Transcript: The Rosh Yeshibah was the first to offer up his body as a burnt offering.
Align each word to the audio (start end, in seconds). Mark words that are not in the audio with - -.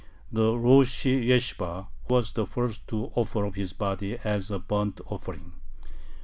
The 0.31 0.57
Rosh 0.57 1.05
Yeshibah 1.05 1.85
was 2.09 2.31
the 2.31 2.47
first 2.47 2.87
to 2.87 3.11
offer 3.13 3.45
up 3.45 3.53
his 3.55 3.71
body 3.73 4.17
as 4.23 4.49
a 4.49 4.57
burnt 4.57 4.99
offering. 5.05 5.53